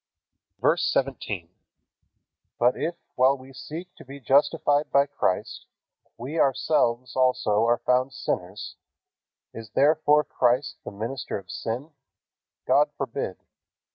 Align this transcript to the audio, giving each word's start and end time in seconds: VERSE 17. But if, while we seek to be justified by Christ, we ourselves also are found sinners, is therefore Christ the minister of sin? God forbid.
VERSE 0.59 0.81
17. 0.93 1.47
But 2.57 2.75
if, 2.75 2.95
while 3.15 3.37
we 3.37 3.53
seek 3.53 3.93
to 3.97 4.03
be 4.03 4.19
justified 4.19 4.89
by 4.91 5.05
Christ, 5.05 5.67
we 6.17 6.39
ourselves 6.39 7.15
also 7.15 7.67
are 7.67 7.77
found 7.77 8.11
sinners, 8.11 8.77
is 9.53 9.69
therefore 9.75 10.23
Christ 10.23 10.77
the 10.83 10.89
minister 10.89 11.37
of 11.37 11.51
sin? 11.51 11.91
God 12.65 12.89
forbid. 12.97 13.37